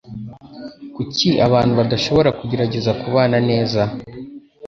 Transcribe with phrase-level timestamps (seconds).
[0.95, 3.81] Kuki abantu badashobora kugerageza kubana neza?